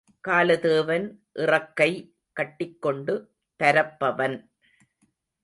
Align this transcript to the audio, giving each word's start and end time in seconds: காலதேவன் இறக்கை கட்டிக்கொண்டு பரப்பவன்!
காலதேவன் 0.27 1.05
இறக்கை 1.35 1.89
கட்டிக்கொண்டு 2.35 3.13
பரப்பவன்! 3.59 4.37